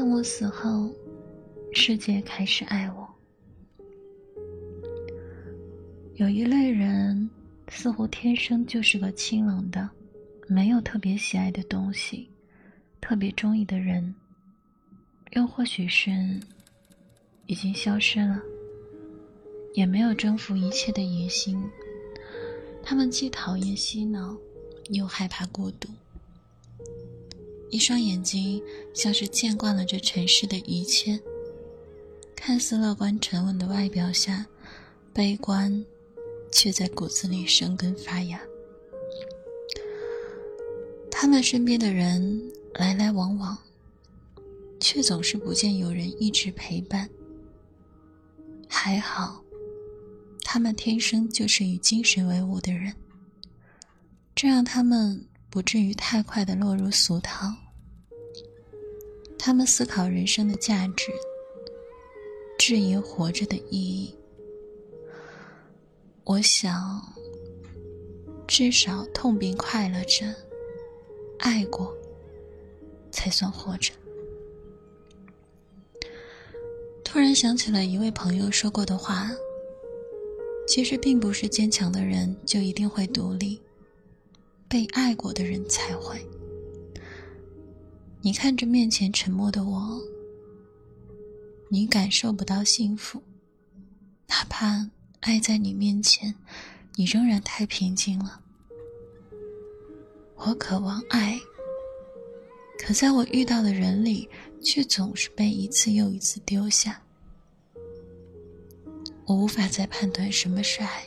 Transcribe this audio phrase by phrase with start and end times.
[0.00, 0.90] 当我死后，
[1.74, 3.06] 世界开始爱我。
[6.14, 7.28] 有一类人，
[7.68, 9.86] 似乎天生就是个清冷的，
[10.48, 12.30] 没有特别喜爱的东西，
[12.98, 14.14] 特别中意的人，
[15.32, 16.10] 又或许是
[17.44, 18.40] 已经消失了，
[19.74, 21.62] 也没有征服一切的野心。
[22.82, 24.34] 他们既讨厌嬉闹，
[24.92, 25.90] 又害怕孤独。
[27.70, 28.62] 一双眼睛
[28.92, 31.20] 像是见惯了这尘世的一切，
[32.36, 34.46] 看似乐观沉稳的外表下，
[35.12, 35.84] 悲观。
[36.52, 38.40] 却在骨子里生根发芽。
[41.08, 43.56] 他们身边的人来来往往，
[44.80, 47.08] 却总是不见有人一直陪伴。
[48.68, 49.44] 还好，
[50.42, 52.92] 他们天生就是与精神为伍的人，
[54.34, 57.52] 这让他们不至于太快的落入俗套。
[59.36, 61.10] 他们思考人生的价值，
[62.58, 64.14] 质疑活着的意义。
[66.24, 67.02] 我想，
[68.46, 70.32] 至少痛并快乐着，
[71.38, 71.92] 爱过，
[73.10, 73.92] 才算活着。
[77.02, 79.30] 突然想起了一位朋友说过的话
[80.68, 83.60] ：“其实并不是坚强的人就一定会独立，
[84.70, 86.24] 被爱过的人才会。”
[88.22, 90.00] 你看着面前沉默的我，
[91.68, 93.22] 你感受不到幸福，
[94.28, 94.88] 哪怕。
[95.20, 96.34] 爱在你面前，
[96.96, 98.40] 你仍然太平静了。
[100.34, 101.38] 我渴望爱，
[102.78, 104.26] 可在我遇到的人里，
[104.62, 107.02] 却总是被一次又一次丢下。
[109.26, 111.06] 我无法再判断什么是爱。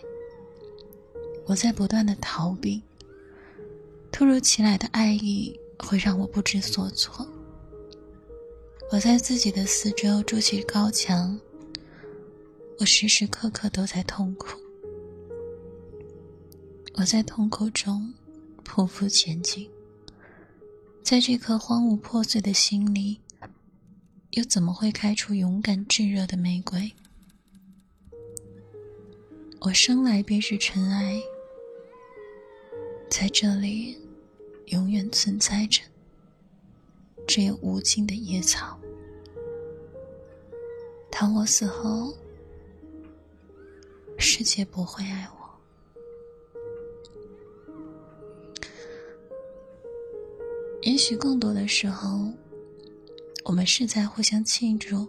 [1.47, 2.79] 我在不断的逃避，
[4.13, 7.27] 突如其来的爱意会让我不知所措。
[8.91, 11.37] 我在自己的四周筑起高墙。
[12.79, 14.59] 我时时刻刻都在痛苦，
[16.95, 18.13] 我在痛苦中
[18.65, 19.69] 匍匐前进，
[21.01, 23.19] 在这颗荒芜破碎的心里，
[24.31, 26.91] 又怎么会开出勇敢炙热的玫瑰？
[29.61, 31.21] 我生来便是尘埃，
[33.09, 33.95] 在这里
[34.67, 35.81] 永远存在着，
[37.27, 38.79] 只有无尽的野草。
[41.11, 42.13] 当我死后。
[44.25, 45.39] 世界不会爱我。
[50.81, 52.31] 也许更多的时候，
[53.43, 55.05] 我们是在互相庆祝，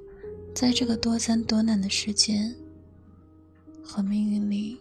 [0.53, 2.53] 在这个多灾多难的世界
[3.84, 4.81] 和命运里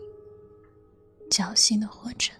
[1.29, 2.31] 侥幸的活着。